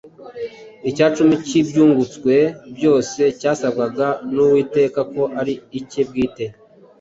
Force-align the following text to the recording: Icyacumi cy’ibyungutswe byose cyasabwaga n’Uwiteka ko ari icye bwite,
Icyacumi 0.89 1.33
cy’ibyungutswe 1.45 2.35
byose 2.75 3.21
cyasabwaga 3.39 4.07
n’Uwiteka 4.33 4.99
ko 5.13 5.23
ari 5.39 5.53
icye 5.79 6.01
bwite, 6.09 6.45